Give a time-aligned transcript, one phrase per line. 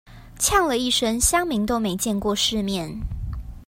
[0.39, 2.99] 嗆了一聲鄉民都沒見過世面